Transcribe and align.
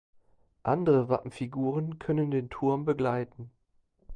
Andere 0.63 1.09
Wappenfiguren 1.09 1.99
können 1.99 2.31
den 2.31 2.49
Turm 2.49 2.85
begleiten. 2.85 3.51